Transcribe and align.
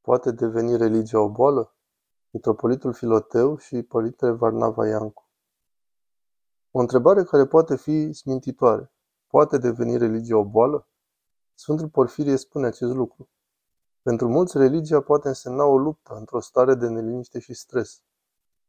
Poate 0.00 0.30
deveni 0.30 0.76
religia 0.76 1.20
o 1.20 1.28
boală? 1.28 1.74
Mitropolitul 2.30 2.92
Filoteu 2.92 3.56
și 3.56 3.82
Părintele 3.82 4.30
Varnava 4.30 4.86
Iancu 4.86 5.28
O 6.70 6.78
întrebare 6.78 7.24
care 7.24 7.46
poate 7.46 7.76
fi 7.76 8.12
smintitoare. 8.12 8.92
Poate 9.26 9.58
deveni 9.58 9.98
religia 9.98 10.36
o 10.36 10.44
boală? 10.44 10.86
Sfântul 11.54 11.88
Porfirie 11.88 12.36
spune 12.36 12.66
acest 12.66 12.92
lucru. 12.92 13.28
Pentru 14.02 14.28
mulți, 14.28 14.58
religia 14.58 15.00
poate 15.00 15.28
însemna 15.28 15.64
o 15.64 15.78
luptă 15.78 16.14
într-o 16.14 16.40
stare 16.40 16.74
de 16.74 16.88
neliniște 16.88 17.38
și 17.38 17.54
stres. 17.54 18.02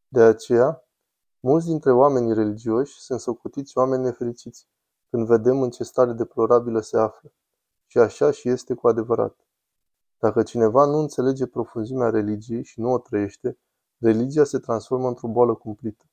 De 0.08 0.22
aceea, 0.22 0.84
mulți 1.40 1.68
dintre 1.68 1.92
oamenii 1.92 2.34
religioși 2.34 3.00
sunt 3.00 3.20
socotiți 3.20 3.78
oameni 3.78 4.04
nefericiți, 4.04 4.68
când 5.10 5.26
vedem 5.26 5.62
în 5.62 5.70
ce 5.70 5.84
stare 5.84 6.12
deplorabilă 6.12 6.80
se 6.80 6.98
află. 6.98 7.32
Și 7.88 7.98
așa 7.98 8.32
și 8.32 8.50
este 8.50 8.74
cu 8.74 8.88
adevărat. 8.88 9.49
Dacă 10.20 10.44
cineva 10.44 10.86
nu 10.86 10.98
înțelege 10.98 11.46
profunzimea 11.46 12.10
religiei 12.10 12.64
și 12.64 12.80
nu 12.80 12.92
o 12.92 12.98
trăiește, 12.98 13.58
religia 13.98 14.44
se 14.44 14.58
transformă 14.60 15.08
într-o 15.08 15.28
boală 15.28 15.56
cumplită. 15.56 16.06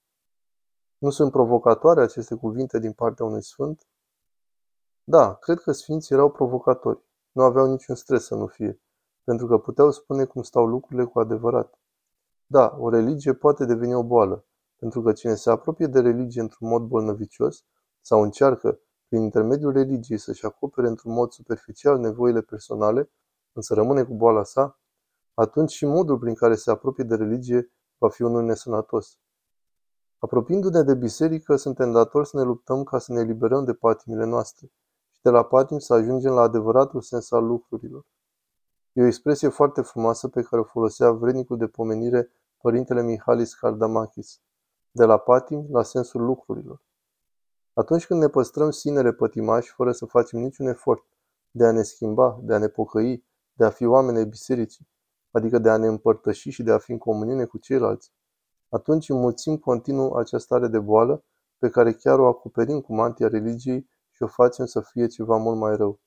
Nu 0.99 1.11
sunt 1.11 1.31
provocatoare 1.31 2.03
aceste 2.03 2.35
cuvinte 2.35 2.79
din 2.79 2.93
partea 2.93 3.25
unui 3.25 3.43
sfânt? 3.43 3.87
Da, 5.05 5.35
cred 5.35 5.59
că 5.59 5.73
sfinții 5.73 6.15
erau 6.15 6.31
provocatori. 6.31 7.01
Nu 7.33 7.43
aveau 7.43 7.71
niciun 7.71 7.95
stres 7.95 8.25
să 8.25 8.35
nu 8.35 8.47
fie, 8.47 8.81
pentru 9.25 9.47
că 9.47 9.59
puteau 9.59 9.91
spune 9.91 10.25
cum 10.25 10.43
stau 10.43 10.67
lucrurile 10.67 11.05
cu 11.05 11.19
adevărat. 11.19 11.79
Da, 12.47 12.77
o 12.79 12.91
religie 12.91 13.35
poate 13.35 13.65
deveni 13.65 13.95
o 13.95 14.05
boală, 14.05 14.45
pentru 14.77 15.03
că 15.03 15.13
cine 15.13 15.35
se 15.35 15.51
apropie 15.51 15.87
de 15.87 16.01
religie 16.01 16.41
într-un 16.41 16.69
mod 16.69 16.83
bolnăvicios 16.83 17.65
sau 18.01 18.23
încearcă, 18.23 18.81
prin 19.09 19.23
intermediul 19.23 19.73
religiei, 19.73 20.19
să-și 20.19 20.47
acopere 20.47 20.89
într-un 20.89 21.13
mod 21.13 21.31
superficial 21.33 21.99
nevoile 21.99 22.41
personale, 22.41 23.11
însă 23.57 23.75
rămâne 23.75 24.05
cu 24.05 24.15
boala 24.15 24.45
sa, 24.45 24.79
atunci 25.35 25.71
și 25.71 25.87
modul 25.87 26.19
prin 26.19 26.35
care 26.35 26.55
se 26.55 26.71
apropie 26.71 27.05
de 27.05 27.15
religie 27.15 27.73
va 27.99 28.09
fi 28.09 28.23
unul 28.23 28.43
nesănătos. 28.43 29.19
Apropiindu-ne 30.19 30.83
de 30.83 30.95
biserică, 30.95 31.57
suntem 31.57 31.93
datori 31.93 32.29
să 32.29 32.37
ne 32.37 32.43
luptăm 32.43 32.85
ca 32.85 32.99
să 32.99 33.13
ne 33.13 33.21
eliberăm 33.21 33.65
de 33.65 33.75
patimile 33.75 34.25
noastre 34.25 34.73
și 35.11 35.21
de 35.23 35.31
la 35.31 35.45
patim 35.45 35.79
să 35.79 35.95
ajungem 35.95 36.33
la 36.33 36.41
adevăratul 36.41 37.01
sens 37.01 37.31
al 37.31 37.45
lucrurilor. 37.45 38.07
E 38.93 39.03
o 39.03 39.07
expresie 39.07 39.49
foarte 39.49 39.81
frumoasă 39.81 40.29
pe 40.29 40.43
care 40.43 40.63
o 40.63 40.65
folosea 40.65 41.11
vrednicul 41.11 41.57
de 41.57 41.67
pomenire 41.67 42.31
părintele 42.61 43.03
Mihalis 43.03 43.55
Kardamachis, 43.55 44.41
de 44.91 45.05
la 45.05 45.19
patim 45.19 45.67
la 45.71 45.83
sensul 45.83 46.25
lucrurilor. 46.25 46.83
Atunci 47.75 48.07
când 48.07 48.21
ne 48.21 48.29
păstrăm 48.29 48.71
sinele 48.71 49.13
pătimași 49.13 49.73
fără 49.73 49.93
să 49.93 50.07
facem 50.07 50.41
niciun 50.41 50.67
efort 50.67 51.05
de 51.51 51.65
a 51.65 51.73
ne 51.73 51.83
schimba, 51.83 52.39
de 52.43 52.55
a 52.55 52.59
ne 52.59 52.69
pocăi, 52.69 53.26
de 53.57 53.65
a 53.65 53.71
fi 53.71 53.85
oameni 53.85 54.19
ai 54.19 54.27
bisericii, 54.27 54.89
adică 55.31 55.59
de 55.59 55.71
a 55.71 55.77
ne 55.77 55.87
împărtăși 55.87 56.51
și 56.51 56.63
de 56.63 56.73
a 56.73 56.79
fi 56.79 56.93
în 56.93 56.99
comuniune 56.99 57.45
cu 57.45 57.59
ceilalți, 57.59 58.13
atunci 58.69 59.09
înmulțim 59.09 59.57
continuu 59.57 60.13
această 60.13 60.39
stare 60.39 60.69
de 60.69 60.79
boală 60.79 61.25
pe 61.59 61.69
care 61.69 61.93
chiar 61.93 62.19
o 62.19 62.27
acoperim 62.27 62.81
cu 62.81 62.95
mantia 62.95 63.29
religiei 63.29 63.89
și 64.11 64.23
o 64.23 64.27
facem 64.27 64.67
să 64.67 64.81
fie 64.81 65.07
ceva 65.07 65.37
mult 65.37 65.59
mai 65.59 65.77
rău. 65.77 66.01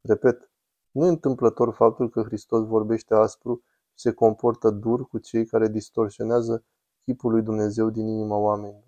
Repet, 0.00 0.50
nu 0.90 1.06
e 1.06 1.08
întâmplător 1.08 1.74
faptul 1.74 2.08
că 2.10 2.22
Hristos 2.22 2.66
vorbește 2.66 3.14
aspru 3.14 3.62
și 3.94 4.00
se 4.00 4.12
comportă 4.12 4.70
dur 4.70 5.08
cu 5.08 5.18
cei 5.18 5.46
care 5.46 5.68
distorsionează 5.68 6.64
chipul 7.04 7.30
lui 7.30 7.42
Dumnezeu 7.42 7.90
din 7.90 8.06
inima 8.06 8.36
oamenilor. 8.36 8.84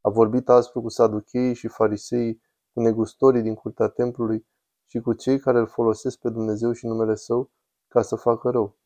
A 0.00 0.10
vorbit 0.10 0.48
aspru 0.48 0.82
cu 0.82 0.88
saducheii 0.88 1.54
și 1.54 1.68
fariseii, 1.68 2.42
cu 2.72 2.80
negustorii 2.80 3.42
din 3.42 3.54
curtea 3.54 3.88
templului 3.88 4.46
și 4.86 5.00
cu 5.00 5.12
cei 5.12 5.38
care 5.38 5.58
îl 5.58 5.66
folosesc 5.66 6.18
pe 6.18 6.28
Dumnezeu 6.28 6.72
și 6.72 6.86
numele 6.86 7.14
Său 7.14 7.50
ca 7.88 8.02
să 8.02 8.16
facă 8.16 8.50
rău. 8.50 8.76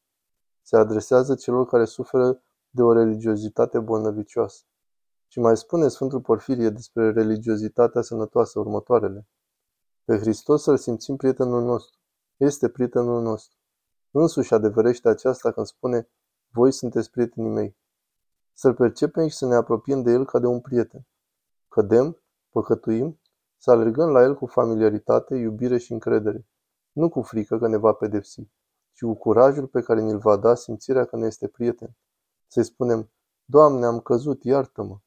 Se 0.62 0.76
adresează 0.76 1.34
celor 1.34 1.66
care 1.66 1.84
suferă 1.84 2.42
de 2.70 2.82
o 2.82 2.92
religiozitate 2.92 3.78
bolnăvicioasă. 3.78 4.64
Și 5.28 5.38
mai 5.38 5.56
spune 5.56 5.88
Sfântul 5.88 6.20
Porfirie 6.20 6.68
despre 6.68 7.12
religiozitatea 7.12 8.02
sănătoasă 8.02 8.58
următoarele. 8.58 9.26
Pe 10.04 10.18
Hristos 10.18 10.62
să-L 10.62 10.76
simțim 10.76 11.16
prietenul 11.16 11.62
nostru. 11.62 11.98
Este 12.36 12.68
prietenul 12.68 13.22
nostru. 13.22 13.58
Însuși 14.10 14.54
adeverește 14.54 15.08
aceasta 15.08 15.52
când 15.52 15.66
spune, 15.66 16.08
voi 16.50 16.72
sunteți 16.72 17.10
prietenii 17.10 17.50
mei. 17.50 17.76
Să-L 18.52 18.74
percepem 18.74 19.26
și 19.26 19.36
să 19.36 19.46
ne 19.46 19.54
apropiem 19.54 20.02
de 20.02 20.10
El 20.10 20.24
ca 20.24 20.38
de 20.38 20.46
un 20.46 20.60
prieten. 20.60 21.06
Cădem, 21.68 22.22
păcătuim, 22.50 23.19
să 23.62 23.70
alergăm 23.70 24.08
la 24.08 24.22
El 24.22 24.34
cu 24.34 24.46
familiaritate, 24.46 25.34
iubire 25.34 25.78
și 25.78 25.92
încredere, 25.92 26.46
nu 26.92 27.08
cu 27.08 27.22
frică 27.22 27.58
că 27.58 27.68
ne 27.68 27.76
va 27.76 27.92
pedepsi, 27.92 28.40
ci 28.92 29.00
cu 29.00 29.14
curajul 29.14 29.66
pe 29.66 29.80
care 29.80 30.00
ni-l 30.00 30.18
va 30.18 30.36
da 30.36 30.54
simțirea 30.54 31.04
că 31.04 31.16
ne 31.16 31.26
este 31.26 31.48
prieten. 31.48 31.96
Să-i 32.46 32.64
spunem, 32.64 33.10
Doamne, 33.44 33.86
am 33.86 34.00
căzut, 34.00 34.44
iartă-mă, 34.44 34.98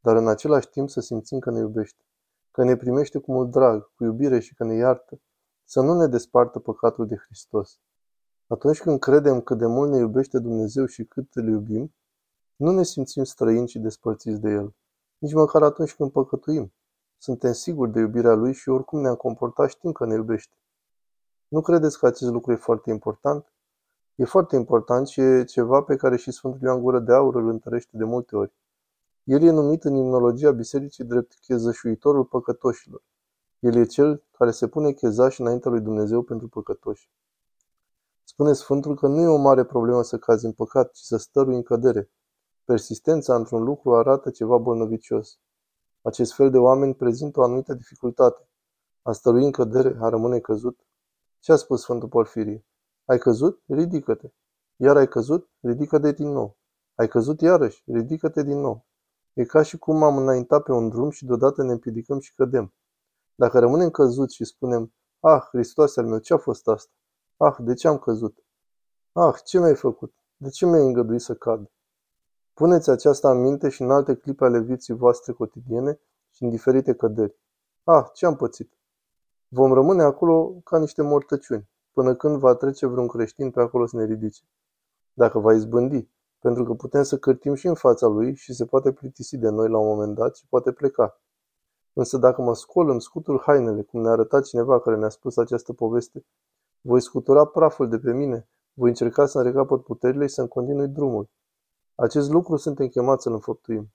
dar 0.00 0.16
în 0.16 0.28
același 0.28 0.68
timp 0.68 0.90
să 0.90 1.00
simțim 1.00 1.38
că 1.38 1.50
ne 1.50 1.58
iubește, 1.58 2.04
că 2.50 2.64
ne 2.64 2.76
primește 2.76 3.18
cu 3.18 3.32
mult 3.32 3.50
drag, 3.50 3.92
cu 3.94 4.04
iubire 4.04 4.38
și 4.38 4.54
că 4.54 4.64
ne 4.64 4.74
iartă, 4.74 5.20
să 5.64 5.80
nu 5.80 5.94
ne 5.94 6.06
despartă 6.06 6.58
păcatul 6.58 7.06
de 7.06 7.16
Hristos. 7.16 7.78
Atunci 8.46 8.80
când 8.80 8.98
credem 8.98 9.40
cât 9.40 9.58
de 9.58 9.66
mult 9.66 9.90
ne 9.90 9.98
iubește 9.98 10.38
Dumnezeu 10.38 10.86
și 10.86 11.04
cât 11.04 11.34
îl 11.34 11.48
iubim, 11.48 11.94
nu 12.56 12.70
ne 12.70 12.82
simțim 12.82 13.24
străini 13.24 13.68
și 13.68 13.78
despărțiți 13.78 14.40
de 14.40 14.50
El, 14.50 14.74
nici 15.18 15.34
măcar 15.34 15.62
atunci 15.62 15.94
când 15.94 16.10
păcătuim. 16.10 16.72
Suntem 17.18 17.52
siguri 17.52 17.92
de 17.92 18.00
iubirea 18.00 18.34
Lui 18.34 18.52
și 18.52 18.68
oricum 18.68 19.00
ne-am 19.00 19.14
comportat 19.14 19.68
știm 19.68 19.92
că 19.92 20.06
ne 20.06 20.14
iubește. 20.14 20.54
Nu 21.48 21.60
credeți 21.60 21.98
că 21.98 22.06
acest 22.06 22.30
lucru 22.30 22.52
e 22.52 22.56
foarte 22.56 22.90
important? 22.90 23.52
E 24.14 24.24
foarte 24.24 24.56
important 24.56 25.06
și 25.08 25.20
e 25.20 25.44
ceva 25.44 25.82
pe 25.82 25.96
care 25.96 26.16
și 26.16 26.30
Sfântul 26.30 26.60
Ioan 26.62 26.80
Gură 26.80 26.98
de 26.98 27.12
Aur 27.12 27.34
îl 27.34 27.48
întărește 27.48 27.96
de 27.96 28.04
multe 28.04 28.36
ori. 28.36 28.52
El 29.24 29.42
e 29.42 29.50
numit 29.50 29.84
în 29.84 29.94
imnologia 29.94 30.50
bisericii 30.50 31.04
drept 31.04 31.34
chezășuitorul 31.40 32.24
păcătoșilor. 32.24 33.02
El 33.58 33.74
e 33.74 33.84
cel 33.84 34.22
care 34.30 34.50
se 34.50 34.68
pune 34.68 34.92
chezaș 34.92 35.38
înaintea 35.38 35.70
lui 35.70 35.80
Dumnezeu 35.80 36.22
pentru 36.22 36.48
păcătoși. 36.48 37.10
Spune 38.24 38.52
Sfântul 38.52 38.94
că 38.94 39.06
nu 39.06 39.20
e 39.20 39.26
o 39.26 39.36
mare 39.36 39.64
problemă 39.64 40.02
să 40.02 40.18
cazi 40.18 40.44
în 40.44 40.52
păcat, 40.52 40.92
ci 40.92 40.98
să 40.98 41.16
stărui 41.16 41.54
în 41.54 41.62
cădere. 41.62 42.10
Persistența 42.64 43.34
într-un 43.34 43.62
lucru 43.62 43.94
arată 43.94 44.30
ceva 44.30 44.56
bolnăvicios. 44.56 45.38
Acest 46.04 46.34
fel 46.34 46.50
de 46.50 46.58
oameni 46.58 46.94
prezintă 46.94 47.40
o 47.40 47.42
anumită 47.42 47.74
dificultate. 47.74 48.48
A 49.02 49.12
stărui 49.12 49.44
în 49.44 49.50
cădere, 49.50 49.96
a 50.00 50.08
rămâne 50.08 50.38
căzut. 50.38 50.80
Ce 51.40 51.52
a 51.52 51.56
spus 51.56 51.80
Sfântul 51.80 52.08
Porfirie? 52.08 52.64
Ai 53.04 53.18
căzut? 53.18 53.62
Ridică-te. 53.66 54.28
Iar 54.76 54.96
ai 54.96 55.08
căzut? 55.08 55.50
Ridică-te 55.60 56.12
din 56.12 56.28
nou. 56.28 56.56
Ai 56.94 57.08
căzut 57.08 57.40
iarăși? 57.40 57.82
Ridică-te 57.86 58.42
din 58.42 58.58
nou. 58.60 58.86
E 59.32 59.44
ca 59.44 59.62
și 59.62 59.78
cum 59.78 60.02
am 60.02 60.16
înaintat 60.16 60.62
pe 60.62 60.72
un 60.72 60.88
drum 60.88 61.10
și 61.10 61.24
deodată 61.24 61.62
ne 61.62 61.72
împiedicăm 61.72 62.20
și 62.20 62.34
cădem. 62.34 62.74
Dacă 63.34 63.58
rămânem 63.58 63.90
căzuți 63.90 64.34
și 64.34 64.44
spunem, 64.44 64.92
Ah, 65.20 65.42
Hristoase 65.50 66.00
al 66.00 66.06
meu, 66.06 66.18
ce 66.18 66.34
a 66.34 66.38
fost 66.38 66.68
asta? 66.68 66.92
Ah, 67.36 67.56
de 67.58 67.74
ce 67.74 67.88
am 67.88 67.98
căzut? 67.98 68.44
Ah, 69.12 69.34
ce 69.44 69.58
mi-ai 69.58 69.74
făcut? 69.74 70.14
De 70.36 70.48
ce 70.48 70.66
mi-ai 70.66 70.82
îngăduit 70.82 71.20
să 71.20 71.34
cad? 71.34 71.70
Puneți 72.54 72.90
aceasta 72.90 73.30
în 73.30 73.40
minte 73.40 73.68
și 73.68 73.82
în 73.82 73.90
alte 73.90 74.14
clipe 74.14 74.44
ale 74.44 74.58
vieții 74.58 74.94
voastre 74.94 75.32
cotidiene 75.32 76.00
și 76.30 76.42
în 76.42 76.50
diferite 76.50 76.94
căderi. 76.94 77.36
Ah, 77.84 78.04
ce 78.12 78.26
am 78.26 78.36
pățit? 78.36 78.72
Vom 79.48 79.72
rămâne 79.72 80.02
acolo 80.02 80.50
ca 80.64 80.78
niște 80.78 81.02
mortăciuni, 81.02 81.68
până 81.92 82.14
când 82.14 82.38
va 82.38 82.54
trece 82.54 82.86
vreun 82.86 83.06
creștin 83.06 83.50
pe 83.50 83.60
acolo 83.60 83.86
să 83.86 83.96
ne 83.96 84.04
ridice. 84.04 84.42
Dacă 85.12 85.38
va 85.38 85.52
izbândi, 85.52 86.08
pentru 86.38 86.64
că 86.64 86.74
putem 86.74 87.02
să 87.02 87.18
cârtim 87.18 87.54
și 87.54 87.66
în 87.66 87.74
fața 87.74 88.06
lui 88.06 88.34
și 88.34 88.54
se 88.54 88.64
poate 88.64 88.92
plictisi 88.92 89.36
de 89.36 89.48
noi 89.48 89.68
la 89.68 89.78
un 89.78 89.86
moment 89.86 90.14
dat 90.14 90.36
și 90.36 90.46
poate 90.48 90.72
pleca. 90.72 91.20
Însă 91.92 92.16
dacă 92.16 92.42
mă 92.42 92.54
scol, 92.54 92.88
îmi 92.88 93.02
scutur 93.02 93.42
hainele, 93.46 93.82
cum 93.82 94.00
ne-a 94.00 94.12
arătat 94.12 94.44
cineva 94.44 94.80
care 94.80 94.96
ne-a 94.96 95.08
spus 95.08 95.36
această 95.36 95.72
poveste, 95.72 96.24
voi 96.80 97.00
scutura 97.00 97.44
praful 97.44 97.88
de 97.88 97.98
pe 97.98 98.12
mine, 98.12 98.48
voi 98.72 98.88
încerca 98.88 99.26
să-mi 99.26 99.44
recapăt 99.44 99.82
puterile 99.82 100.26
și 100.26 100.34
să-mi 100.34 100.48
continui 100.48 100.88
drumul. 100.88 101.28
Acest 102.04 102.30
lucru 102.30 102.56
suntem 102.56 102.88
chemați 102.88 103.22
să-l 103.22 103.32
înfăptuim. 103.32 103.92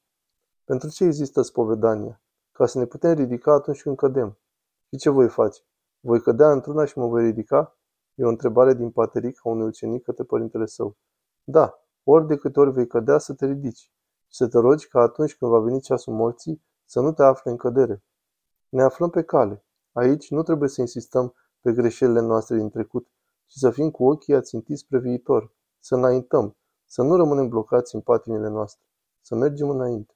Pentru 0.66 0.90
ce 0.90 1.04
există 1.04 1.42
spovedania? 1.42 2.22
Ca 2.52 2.66
să 2.66 2.78
ne 2.78 2.86
putem 2.86 3.14
ridica 3.14 3.54
atunci 3.54 3.82
când 3.82 3.96
cădem. 3.96 4.38
Și 4.88 4.98
ce 4.98 5.10
voi 5.10 5.28
face? 5.28 5.62
Voi 6.00 6.22
cădea 6.22 6.52
într-una 6.52 6.86
și 6.86 6.98
mă 6.98 7.08
voi 7.08 7.24
ridica? 7.24 7.78
E 8.16 8.24
o 8.24 8.30
întrebare 8.30 8.74
din 8.74 8.92
pateric 8.92 9.40
a 9.44 9.50
unui 9.50 9.66
ucenic 9.66 10.04
către 10.04 10.24
părintele 10.24 10.66
său. 10.66 10.98
Da, 11.44 11.84
ori 12.04 12.28
de 12.28 12.36
câte 12.36 12.60
ori 12.60 12.72
vei 12.72 12.88
cădea 12.88 13.18
să 13.18 13.34
te 13.34 13.46
ridici 13.46 13.92
și 14.28 14.36
să 14.36 14.48
te 14.48 14.58
rogi 14.58 14.88
ca 14.88 15.02
atunci 15.02 15.36
când 15.36 15.52
va 15.52 15.60
veni 15.60 15.82
ceasul 15.82 16.14
morții 16.14 16.64
să 16.86 17.00
nu 17.00 17.14
te 17.14 17.24
afli 17.24 17.52
în 17.52 17.58
cădere. 17.58 18.04
Ne 18.70 18.82
aflăm 18.82 19.10
pe 19.10 19.24
cale. 19.24 19.66
Aici 19.92 20.32
nu 20.32 20.44
trebuie 20.44 20.70
să 20.70 20.82
insistăm 20.82 21.34
pe 21.62 21.72
greșelile 21.72 22.22
noastre 22.22 22.56
din 22.56 22.70
trecut, 22.70 23.08
ci 23.46 23.54
să 23.54 23.70
fim 23.70 23.92
cu 23.92 24.10
ochii 24.10 24.36
ațintiți 24.36 24.82
spre 24.82 25.00
viitor, 25.00 25.54
să 25.80 25.96
înaintăm, 25.96 26.56
să 26.90 27.02
nu 27.02 27.16
rămânem 27.16 27.48
blocați 27.50 27.96
în 27.96 28.02
patimile 28.02 28.48
noastre, 28.48 28.84
să 29.22 29.36
mergem 29.36 29.70
înainte. 29.70 30.14